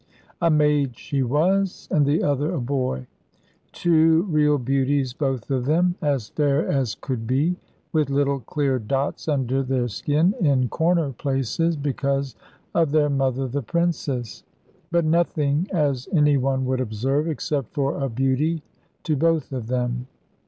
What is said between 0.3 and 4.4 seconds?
A maid she was, and the other a boy; two